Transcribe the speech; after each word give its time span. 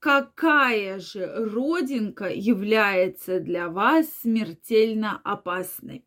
какая 0.00 1.00
же 1.00 1.26
родинка 1.26 2.28
является 2.28 3.40
для 3.40 3.68
вас 3.68 4.06
смертельно 4.22 5.20
опасной. 5.24 6.04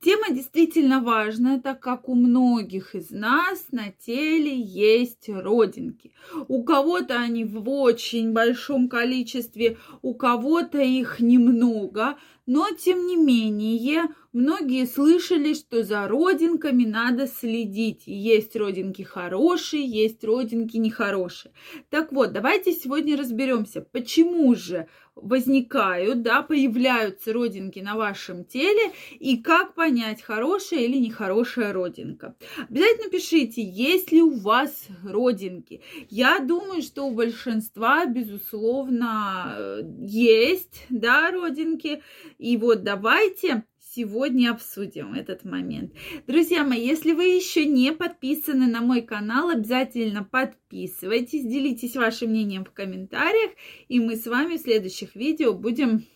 Тема 0.00 0.30
действительно 0.30 1.00
важная, 1.00 1.60
так 1.60 1.80
как 1.80 2.08
у 2.08 2.14
многих 2.14 2.94
из 2.94 3.10
нас 3.10 3.66
на 3.72 3.90
теле 3.90 4.60
есть 4.60 5.28
родинки. 5.28 6.12
У 6.48 6.62
кого-то 6.62 7.18
они 7.18 7.44
в 7.44 7.68
очень 7.68 8.32
большом 8.32 8.88
количестве, 8.88 9.78
у 10.02 10.14
кого-то 10.14 10.78
их 10.78 11.20
немного, 11.20 12.16
но 12.46 12.68
тем 12.70 13.06
не 13.06 13.16
менее 13.16 14.08
многие 14.32 14.86
слышали, 14.86 15.54
что 15.54 15.82
за 15.82 16.08
родинками 16.08 16.84
надо 16.84 17.26
следить. 17.26 18.02
Есть 18.06 18.56
родинки 18.56 19.02
хорошие, 19.02 19.84
есть 19.86 20.24
родинки 20.24 20.76
нехорошие. 20.76 21.52
Так 21.90 22.12
вот, 22.12 22.32
давайте 22.32 22.72
сегодня 22.72 23.16
разберемся, 23.16 23.80
почему 23.80 24.54
же 24.54 24.88
возникают, 25.14 26.22
да, 26.22 26.42
появляются 26.42 27.32
родинки 27.32 27.80
на 27.80 27.96
вашем 27.96 28.44
теле 28.44 28.92
и 29.18 29.36
как 29.36 29.74
понять, 29.74 30.22
хорошая 30.22 30.80
или 30.80 30.96
нехорошая 30.96 31.72
родинка. 31.72 32.34
Обязательно 32.68 33.10
пишите, 33.10 33.62
есть 33.62 34.10
ли 34.10 34.22
у 34.22 34.38
вас 34.38 34.86
родинки. 35.04 35.82
Я 36.08 36.38
думаю, 36.38 36.82
что 36.82 37.04
у 37.04 37.14
большинства, 37.14 38.06
безусловно, 38.06 39.82
есть, 40.00 40.86
да, 40.88 41.30
родинки. 41.30 42.02
И 42.38 42.56
вот 42.56 42.82
давайте 42.82 43.64
сегодня 43.94 44.50
обсудим 44.50 45.12
этот 45.12 45.44
момент. 45.44 45.92
Друзья 46.26 46.64
мои, 46.64 46.84
если 46.84 47.12
вы 47.12 47.24
еще 47.24 47.66
не 47.66 47.92
подписаны 47.92 48.66
на 48.66 48.80
мой 48.80 49.02
канал, 49.02 49.50
обязательно 49.50 50.24
подписывайтесь, 50.24 51.44
делитесь 51.44 51.96
вашим 51.96 52.30
мнением 52.30 52.64
в 52.64 52.72
комментариях, 52.72 53.52
и 53.88 54.00
мы 54.00 54.16
с 54.16 54.26
вами 54.26 54.56
в 54.56 54.60
следующих 54.60 55.14
видео 55.14 55.52
будем 55.52 56.06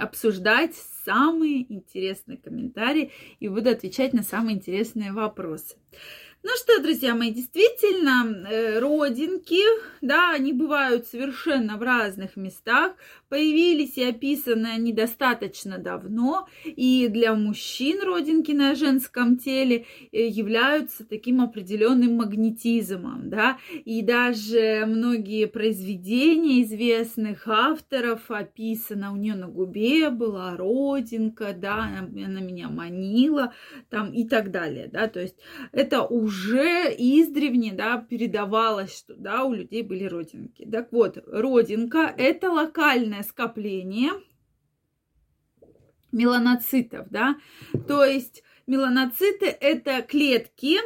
обсуждать 0.00 0.74
самые 1.04 1.70
интересные 1.72 2.38
комментарии 2.38 3.12
и 3.38 3.48
буду 3.48 3.70
отвечать 3.70 4.12
на 4.12 4.22
самые 4.22 4.56
интересные 4.56 5.12
вопросы. 5.12 5.76
Ну 6.44 6.50
что, 6.54 6.80
друзья 6.80 7.16
мои, 7.16 7.32
действительно, 7.32 8.48
э, 8.48 8.78
родинки, 8.78 9.60
да, 10.00 10.30
они 10.30 10.52
бывают 10.52 11.04
совершенно 11.08 11.76
в 11.76 11.82
разных 11.82 12.36
местах, 12.36 12.92
появились 13.28 13.96
и 13.96 14.04
описаны 14.04 14.68
они 14.68 14.92
достаточно 14.92 15.78
давно, 15.78 16.46
и 16.64 17.08
для 17.08 17.34
мужчин 17.34 18.00
родинки 18.04 18.52
на 18.52 18.76
женском 18.76 19.36
теле 19.36 19.86
э, 20.12 20.28
являются 20.28 21.04
таким 21.04 21.40
определенным 21.40 22.14
магнетизмом, 22.14 23.28
да, 23.30 23.58
и 23.84 24.00
даже 24.02 24.84
многие 24.86 25.46
произведения 25.46 26.62
известных 26.62 27.48
авторов 27.48 28.30
описано, 28.30 29.12
у 29.12 29.16
нее 29.16 29.34
на 29.34 29.48
губе 29.48 30.10
была 30.10 30.56
родинка, 30.56 31.52
да, 31.52 31.82
она, 31.82 32.26
она 32.26 32.40
меня 32.40 32.68
манила, 32.68 33.52
там 33.90 34.12
и 34.12 34.22
так 34.22 34.52
далее, 34.52 34.88
да, 34.92 35.08
то 35.08 35.20
есть 35.20 35.34
это 35.72 36.02
уже 36.02 36.27
уже 36.28 36.94
издревне, 36.96 37.72
да, 37.72 37.98
передавалось, 37.98 38.96
что, 38.98 39.14
да, 39.16 39.44
у 39.44 39.54
людей 39.54 39.82
были 39.82 40.04
родинки. 40.04 40.68
Так 40.70 40.92
вот, 40.92 41.18
родинка– 41.26 42.14
это 42.18 42.50
локальное 42.50 43.22
скопление 43.22 44.12
меланоцитов, 46.12 47.08
да, 47.10 47.36
то 47.86 48.04
есть 48.04 48.42
меланоциты– 48.66 49.46
это 49.60 50.02
клетки, 50.02 50.78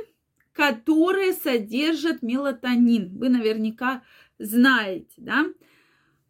которые 0.53 1.33
содержат 1.33 2.23
мелатонин. 2.23 3.19
Вы 3.19 3.29
наверняка 3.29 4.03
знаете, 4.39 5.15
да, 5.17 5.47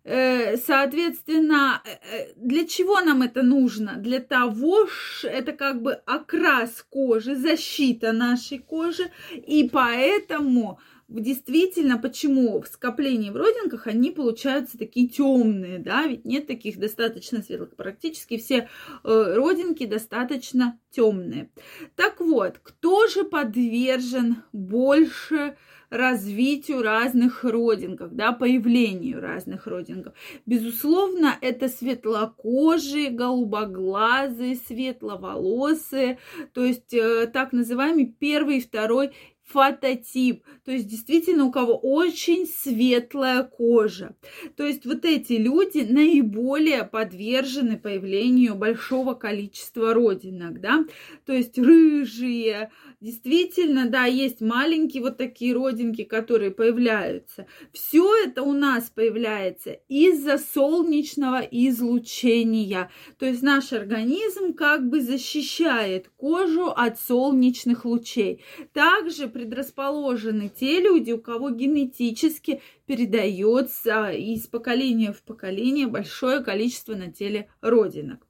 соответственно, 0.05 1.81
э, 1.85 1.91
э, 1.91 2.33
для 2.37 2.67
чего 2.67 3.01
нам 3.01 3.23
это 3.23 3.43
нужно? 3.43 3.95
Для 3.97 4.19
того, 4.19 4.87
что 4.87 5.29
это 5.29 5.53
как 5.53 5.81
бы 5.81 5.93
окрас 6.07 6.85
кожи, 6.91 7.37
защита 7.37 8.13
нашей 8.13 8.59
кожи, 8.59 9.11
и 9.33 9.69
поэтому 9.73 10.81
действительно, 11.09 11.99
почему 11.99 12.61
в 12.61 12.67
скоплении 12.67 13.31
в 13.31 13.37
родинках 13.37 13.87
они 13.87 14.11
получаются 14.11 14.79
такие 14.79 15.09
темные, 15.09 15.79
да, 15.79 16.07
ведь 16.07 16.25
нет 16.25 16.47
таких 16.47 16.79
достаточно 16.79 17.43
светлых, 17.43 17.77
практически 17.77 18.39
все 18.39 18.69
э, 19.05 19.35
родинки 19.35 19.87
достаточно 19.87 20.79
темные. 20.91 21.51
Так 21.97 22.21
вот, 22.21 22.59
кто 22.63 23.07
же 23.09 23.25
подвержен 23.25 24.43
больше 24.53 25.57
развитию 25.93 26.83
разных 26.83 27.45
родинков, 27.45 28.15
да, 28.15 28.33
появлению 28.33 29.21
разных 29.21 29.67
родинков. 29.67 30.15
Безусловно, 30.47 31.37
это 31.43 31.69
светлокожие, 31.69 33.11
голубоглазые, 33.11 34.57
светловолосые, 34.57 36.19
то 36.55 36.65
есть 36.65 36.95
э, 36.95 37.27
так 37.27 37.53
называемый 37.53 38.07
первый 38.07 38.57
и 38.57 38.63
второй 38.63 39.13
фототип, 39.53 40.45
то 40.65 40.73
есть 40.73 40.87
действительно 40.87 41.45
у 41.45 41.53
кого 41.53 41.77
очень 41.77 42.47
светлая 42.47 43.43
кожа. 43.43 44.17
То 44.57 44.65
есть 44.65 44.87
вот 44.87 45.05
эти 45.05 45.35
люди 45.35 45.87
наиболее 45.89 46.85
подвержены 46.85 47.79
появлению 47.79 48.55
большого 48.55 49.15
количества 49.15 49.95
родинок, 49.95 50.61
да, 50.61 50.85
то 51.27 51.33
есть 51.33 51.59
рыжие, 51.59 52.71
действительно, 53.01 53.89
да, 53.89 54.05
есть 54.05 54.41
маленькие 54.41 55.03
вот 55.03 55.19
такие 55.19 55.55
родинки, 55.55 56.05
которые 56.05 56.51
появляются. 56.51 57.47
Все 57.73 58.11
это 58.25 58.43
у 58.43 58.53
нас 58.53 58.91
появляется 58.95 59.79
из-за 59.89 60.39
солнечного 60.39 61.41
излучения, 61.41 62.91
то 63.19 63.27
есть 63.27 63.43
наш 63.43 63.73
организм 63.73 64.55
как 64.55 64.89
бы 64.89 65.01
защищает 65.01 66.11
кожу 66.17 66.67
от 66.69 66.99
солнечных 67.01 67.84
лучей. 67.84 68.43
Также 68.73 69.29
предрасположены 69.42 70.48
те 70.48 70.80
люди, 70.80 71.10
у 71.10 71.19
кого 71.19 71.50
генетически 71.50 72.62
передается 72.86 74.10
из 74.10 74.47
поколения 74.47 75.12
в 75.12 75.20
поколение 75.22 75.88
большое 75.88 76.44
количество 76.44 76.94
на 76.94 77.10
теле 77.10 77.48
родинок. 77.60 78.25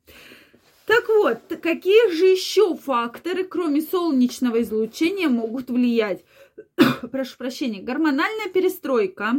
Так 0.87 1.09
вот, 1.09 1.39
какие 1.61 2.11
же 2.13 2.27
еще 2.27 2.75
факторы, 2.77 3.45
кроме 3.45 3.83
солнечного 3.83 4.63
излучения, 4.63 5.29
могут 5.29 5.69
влиять? 5.69 6.25
Прошу 7.13 7.37
прощения, 7.37 7.83
гормональная 7.83 8.49
перестройка, 8.49 9.35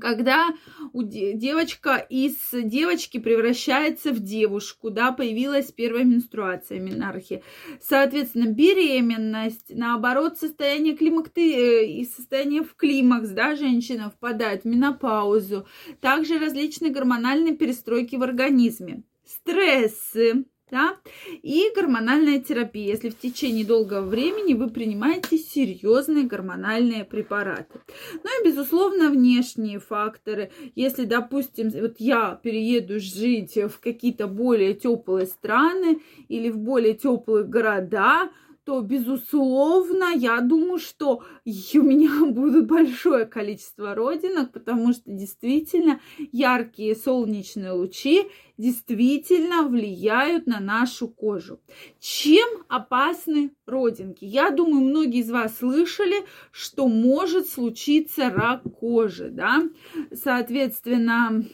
когда 0.00 0.48
девочка 0.92 1.96
из 1.96 2.36
девочки 2.52 3.18
превращается 3.18 4.12
в 4.12 4.20
девушку, 4.20 4.90
да, 4.90 5.12
появилась 5.12 5.72
первая 5.72 6.04
менструация, 6.04 6.80
менархия. 6.80 7.42
Соответственно, 7.80 8.46
беременность, 8.46 9.66
наоборот, 9.70 10.38
состояние 10.38 10.96
климакты 10.96 11.54
э, 11.54 11.86
и 11.86 12.04
состояние 12.04 12.62
в 12.62 12.74
климакс, 12.74 13.28
да, 13.30 13.56
женщина 13.56 14.10
впадает 14.10 14.62
в 14.62 14.66
менопаузу. 14.66 15.66
Также 16.00 16.38
различные 16.38 16.90
гормональные 16.90 17.54
перестройки 17.54 18.16
в 18.16 18.22
организме. 18.22 19.02
Стрессы, 19.24 20.44
да, 20.74 20.96
и 21.44 21.70
гормональная 21.76 22.40
терапия, 22.40 22.88
если 22.88 23.08
в 23.08 23.16
течение 23.16 23.64
долгого 23.64 24.00
времени 24.00 24.54
вы 24.54 24.68
принимаете 24.70 25.38
серьезные 25.38 26.24
гормональные 26.24 27.04
препараты. 27.04 27.78
Ну 28.24 28.40
и, 28.40 28.44
безусловно, 28.44 29.08
внешние 29.10 29.78
факторы. 29.78 30.50
Если, 30.74 31.04
допустим, 31.04 31.70
вот 31.70 31.94
я 31.98 32.40
перееду 32.42 32.98
жить 32.98 33.56
в 33.56 33.78
какие-то 33.78 34.26
более 34.26 34.74
теплые 34.74 35.26
страны 35.26 36.00
или 36.26 36.50
в 36.50 36.58
более 36.58 36.94
теплые 36.94 37.44
города, 37.44 38.30
то, 38.64 38.80
безусловно, 38.80 40.12
я 40.14 40.40
думаю, 40.40 40.78
что 40.78 41.22
у 41.44 41.82
меня 41.82 42.24
будут 42.32 42.66
большое 42.66 43.26
количество 43.26 43.94
родинок, 43.94 44.52
потому 44.52 44.92
что 44.92 45.02
действительно 45.06 46.00
яркие 46.32 46.96
солнечные 46.96 47.72
лучи 47.72 48.30
действительно 48.56 49.68
влияют 49.68 50.46
на 50.46 50.60
нашу 50.60 51.08
кожу. 51.08 51.60
Чем 52.00 52.48
опасны 52.68 53.52
родинки? 53.66 54.24
Я 54.24 54.50
думаю, 54.50 54.84
многие 54.84 55.20
из 55.20 55.30
вас 55.30 55.58
слышали, 55.58 56.24
что 56.50 56.88
может 56.88 57.48
случиться 57.48 58.30
рак 58.30 58.62
кожи, 58.80 59.28
да, 59.28 59.64
соответственно, 60.12 61.44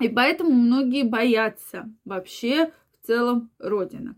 и 0.00 0.08
поэтому 0.08 0.50
многие 0.50 1.04
боятся 1.04 1.90
вообще 2.04 2.72
целом 3.06 3.50
родинок. 3.58 4.16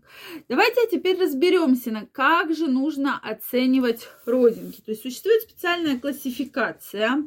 Давайте 0.49 0.87
теперь 0.89 1.21
разберемся, 1.21 2.07
как 2.11 2.53
же 2.55 2.67
нужно 2.67 3.19
оценивать 3.19 4.07
родинки. 4.25 4.81
То 4.81 4.91
есть 4.91 5.03
существует 5.03 5.41
специальная 5.43 5.99
классификация, 5.99 7.23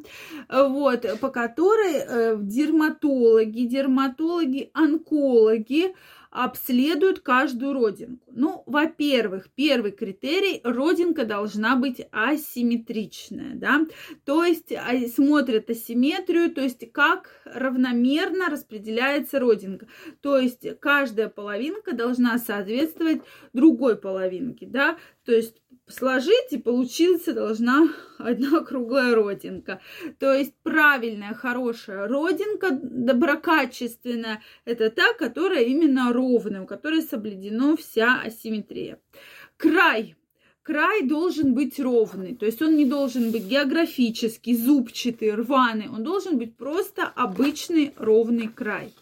вот, 0.49 1.05
по 1.19 1.29
которой 1.29 1.93
э, 1.95 2.37
дерматологи, 2.39 3.65
дерматологи, 3.65 4.69
онкологи 4.73 5.95
обследуют 6.31 7.19
каждую 7.19 7.73
родинку. 7.73 8.31
Ну, 8.33 8.63
во-первых, 8.65 9.49
первый 9.53 9.91
критерий– 9.91 10.61
родинка 10.63 11.25
должна 11.25 11.75
быть 11.75 12.07
асимметричная, 12.11 13.55
да, 13.55 13.85
то 14.23 14.43
есть 14.43 14.71
а, 14.71 15.07
смотрят 15.13 15.69
асимметрию, 15.69 16.49
то 16.51 16.61
есть 16.61 16.89
как 16.93 17.41
равномерно 17.43 18.49
распределяется 18.49 19.39
родинка, 19.39 19.87
то 20.21 20.37
есть 20.37 20.65
каждая 20.79 21.27
половинка 21.27 21.93
должна 21.93 22.37
соответствовать 22.37 23.21
другой 23.51 23.97
половинке, 23.97 24.65
да, 24.67 24.97
то 25.25 25.33
есть 25.33 25.61
сложить, 25.87 26.51
и 26.51 26.57
получиться 26.57 27.33
должна 27.33 27.89
одна 28.17 28.59
круглая 28.65 29.15
родинка. 29.15 29.81
То 30.19 30.33
есть 30.33 30.53
правильная, 30.63 31.33
хорошая 31.33 32.07
родинка, 32.07 32.69
доброкачественная, 32.71 34.41
это 34.65 34.89
та, 34.89 35.13
которая 35.13 35.63
именно 35.63 36.13
ровная, 36.13 36.61
у 36.61 36.67
которой 36.67 37.01
соблюдена 37.01 37.75
вся 37.77 38.21
асимметрия. 38.21 38.99
Край. 39.57 40.15
Край 40.63 41.01
должен 41.01 41.55
быть 41.55 41.79
ровный, 41.79 42.35
то 42.35 42.45
есть 42.45 42.61
он 42.61 42.75
не 42.75 42.85
должен 42.85 43.31
быть 43.31 43.45
географический, 43.45 44.55
зубчатый, 44.55 45.33
рваный, 45.33 45.89
он 45.89 46.03
должен 46.03 46.37
быть 46.37 46.55
просто 46.55 47.07
обычный 47.07 47.93
ровный 47.97 48.47
край. 48.47 48.93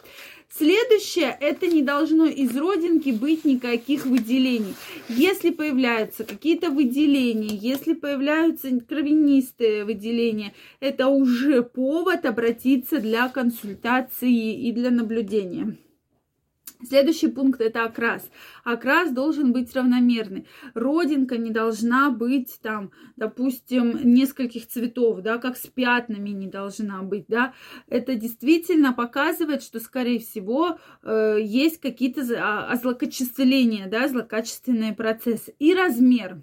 Следующее, 0.52 1.38
это 1.40 1.68
не 1.68 1.84
должно 1.84 2.26
из 2.26 2.58
родинки 2.58 3.12
быть 3.12 3.46
никаких 3.46 4.06
выделений. 4.06 4.74
Если 5.08 5.52
появляются 5.52 6.24
какие-то 6.24 6.72
выделения, 6.72 7.56
если 7.56 7.94
появляются 7.94 8.68
кровянистые 8.80 9.86
выделения, 9.86 10.54
это 10.80 11.08
уже 11.08 11.62
повод 11.62 12.26
обратиться 12.26 13.00
для 13.00 13.30
консультации 13.30 14.68
и 14.68 14.72
для 14.72 14.90
наблюдения. 14.90 15.78
Следующий 16.82 17.28
пункт 17.28 17.60
это 17.60 17.84
окрас. 17.84 18.30
Окрас 18.64 19.12
должен 19.12 19.52
быть 19.52 19.76
равномерный. 19.76 20.48
Родинка 20.74 21.38
не 21.38 21.52
должна 21.52 22.10
быть 22.10 22.58
там, 22.62 22.92
допустим, 23.18 24.00
нескольких 24.14 24.66
цветов, 24.66 25.20
да, 25.22 25.40
как 25.40 25.58
с 25.58 25.68
пятнами 25.68 26.30
не 26.30 26.48
должна 26.48 27.04
быть, 27.04 27.26
да. 27.28 27.54
Это 27.88 28.16
действительно 28.16 28.94
показывает, 28.94 29.62
что, 29.62 29.82
скорее 29.82 30.20
всего, 30.20 30.80
э, 31.04 31.40
есть 31.42 31.82
какие-то 31.82 32.22
озлокочисления, 32.70 33.90
да, 33.90 34.08
злокачественные 34.08 34.94
процессы. 34.94 35.54
И 35.60 35.74
размер. 35.74 36.42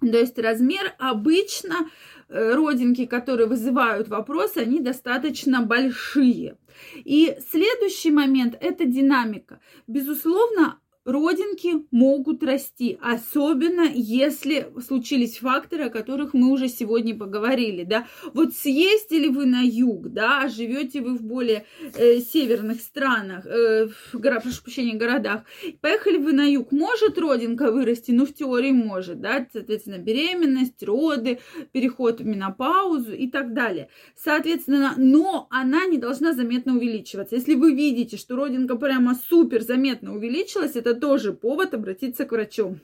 То 0.00 0.18
есть 0.18 0.38
размер 0.38 0.94
обычно 0.98 1.88
Э, 2.30 2.54
родинки, 2.54 3.06
которые 3.06 3.46
вызывают 3.46 4.08
вопросы, 4.08 4.58
они 4.58 4.80
достаточно 4.80 5.62
большие. 5.62 6.58
И 6.96 7.38
следующий 7.50 8.10
момент– 8.10 8.54
это 8.60 8.84
динамика. 8.84 9.60
Безусловно, 9.86 10.78
родинки 11.04 11.86
могут 11.90 12.42
расти, 12.42 12.98
особенно 13.00 13.88
если 13.92 14.72
случились 14.86 15.38
факторы, 15.38 15.84
о 15.84 15.90
которых 15.90 16.34
мы 16.34 16.50
уже 16.50 16.68
сегодня 16.68 17.16
поговорили, 17.16 17.84
да. 17.84 18.06
Вот 18.34 18.54
съездили 18.54 19.28
вы 19.28 19.46
на 19.46 19.62
юг, 19.62 20.08
да, 20.08 20.48
живете 20.48 21.00
вы 21.00 21.16
в 21.16 21.22
более 21.22 21.64
э, 21.94 22.18
северных 22.20 22.80
странах, 22.80 23.46
э, 23.46 23.88
в, 23.88 24.18
гора, 24.18 24.40
прошу 24.40 24.62
прощения, 24.62 24.94
городах, 24.94 25.44
поехали 25.80 26.18
вы 26.18 26.32
на 26.32 26.44
юг, 26.44 26.72
может 26.72 27.18
родинка 27.18 27.72
вырасти? 27.72 28.10
Ну, 28.10 28.26
в 28.26 28.34
теории 28.34 28.72
может, 28.72 29.20
да, 29.20 29.46
соответственно, 29.52 29.98
беременность, 29.98 30.82
роды, 30.82 31.40
переход 31.72 32.20
в 32.20 32.26
менопаузу 32.26 33.12
и 33.12 33.28
так 33.28 33.54
далее. 33.54 33.88
Соответственно, 34.16 34.94
но 34.96 35.46
она 35.50 35.86
не 35.86 35.98
должна 35.98 36.32
заметно 36.32 36.76
увеличиваться. 36.76 37.36
Если 37.36 37.54
вы 37.54 37.74
видите, 37.74 38.16
что 38.16 38.36
родинка 38.36 38.76
прямо 38.76 39.14
супер 39.14 39.62
заметно 39.62 40.14
увеличилась, 40.14 40.76
это 40.76 40.97
тоже 40.98 41.32
повод 41.32 41.74
обратиться 41.74 42.24
к 42.24 42.32
врачу 42.32 42.78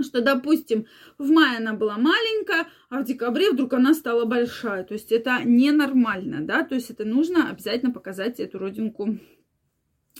что, 0.00 0.20
допустим, 0.20 0.86
в 1.18 1.30
мае 1.30 1.58
она 1.58 1.72
была 1.72 1.96
маленькая, 1.96 2.66
а 2.88 3.00
в 3.00 3.04
декабре 3.04 3.50
вдруг 3.50 3.72
она 3.74 3.94
стала 3.94 4.24
большая. 4.24 4.84
То 4.84 4.94
есть 4.94 5.12
это 5.12 5.40
ненормально, 5.44 6.42
да, 6.42 6.64
то 6.64 6.74
есть 6.74 6.90
это 6.90 7.04
нужно 7.04 7.50
обязательно 7.50 7.92
показать 7.92 8.40
эту 8.40 8.58
родинку 8.58 9.18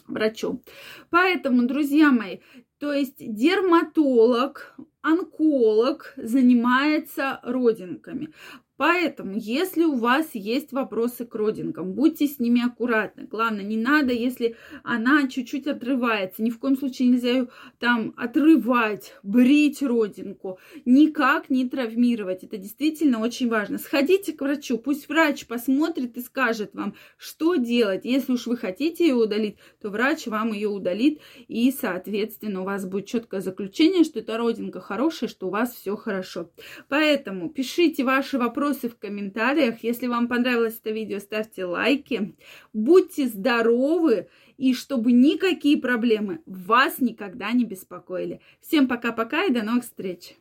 врачу. 0.07 0.63
Поэтому, 1.11 1.67
друзья 1.67 2.11
мои, 2.11 2.39
то 2.79 2.93
есть 2.93 3.17
дерматолог, 3.19 4.77
онколог 5.03 6.15
занимается 6.17 7.41
родинками. 7.43 8.33
Поэтому, 8.77 9.35
если 9.37 9.85
у 9.85 9.95
вас 9.95 10.35
есть 10.35 10.73
вопросы 10.73 11.25
к 11.25 11.35
родинкам, 11.35 11.95
будьте 11.95 12.27
с 12.27 12.39
ними 12.39 12.65
аккуратны. 12.65 13.25
Главное, 13.25 13.65
не 13.65 13.79
надо, 13.79 14.13
если 14.13 14.57
она 14.85 15.29
чуть-чуть 15.29 15.67
отрывается, 15.67 16.43
ни 16.43 16.51
в 16.51 16.59
коем 16.59 16.77
случае 16.77 17.09
нельзя 17.09 17.31
ее 17.31 17.49
там 17.79 18.13
отрывать, 18.17 19.15
брить 19.23 19.81
родинку, 19.83 20.59
никак 20.85 21.49
не 21.49 21.67
травмировать. 21.69 22.45
Это 22.45 22.59
действительно 22.59 23.21
очень 23.21 23.49
важно. 23.49 23.79
Сходите 23.79 24.35
к 24.35 24.43
врачу, 24.43 24.77
пусть 24.77 25.09
врач 25.09 25.47
посмотрит 25.47 26.19
и 26.19 26.21
скажет 26.21 26.75
вам, 26.75 26.95
что 27.17 27.55
делать. 27.57 28.05
Если 28.05 28.33
уж 28.33 28.47
вы 28.47 28.59
хотите 28.59 29.09
ее 29.09 29.15
удалить, 29.15 29.57
то 29.81 29.89
врач 29.89 30.27
вам 30.27 30.53
ее 30.53 30.69
удалит, 30.69 31.21
и, 31.49 31.71
соответственно, 31.73 32.61
у 32.61 32.65
вас 32.65 32.85
будет 32.85 33.07
четкое 33.07 33.41
заключение, 33.41 34.05
что 34.05 34.19
эта 34.19 34.37
родинка 34.37 34.81
хорошая, 34.81 35.31
что 35.31 35.47
у 35.47 35.51
вас 35.51 35.75
все 35.75 35.97
хорошо. 35.97 36.51
Поэтому 36.89 37.49
пишите 37.49 38.05
ваши 38.05 38.37
вопросы 38.37 38.66
вопросы 38.67 38.89
в 38.89 38.99
комментариях. 38.99 39.83
Если 39.83 40.07
вам 40.07 40.29
понравилось 40.29 40.79
это 40.81 40.91
видео, 40.91 41.19
ставьте 41.21 41.65
лайки. 41.65 42.35
Будьте 42.73 43.29
здоровы 43.29 44.29
и 44.57 44.75
чтобы 44.75 45.13
никакие 45.13 45.79
проблемы 45.79 46.41
вас 46.47 46.99
никогда 46.99 47.53
не 47.53 47.65
беспокоили. 47.65 48.41
Всем 48.61 48.89
пока-пока 48.89 49.45
и 49.45 49.53
до 49.53 49.63
новых 49.63 49.85
встреч! 49.85 50.35